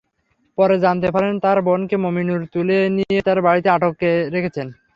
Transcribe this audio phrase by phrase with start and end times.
[0.57, 4.67] পরে জানতে পারেন তাঁর বোনকে মমিনুর তুলে নিয়ে তাঁর বাড়িতে আটকে রেখেছেন।